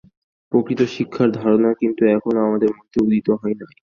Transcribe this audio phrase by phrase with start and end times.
[0.51, 3.71] প্রকৃত শিক্ষার ধারণা কিন্তু এখনও আমাদের মধ্যে উদিত হয় নাই।